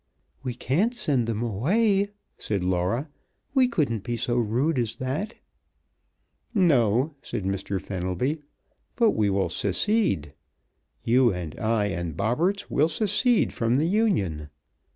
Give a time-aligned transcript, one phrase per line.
[0.41, 3.07] "We can't send them away," said Laura.
[3.53, 5.35] "We couldn't be so rude as that."
[6.55, 7.79] "No," said Mr.
[7.79, 8.41] Fenelby,
[8.95, 10.33] "but we will secede.
[11.03, 14.49] You and I and Bobberts will secede from the Union.